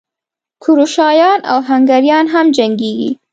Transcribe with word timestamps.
کروشیایان 0.63 1.39
او 1.51 1.59
هنګریایان 1.69 2.25
هم 2.33 2.45
جنګېږي. 2.57 3.09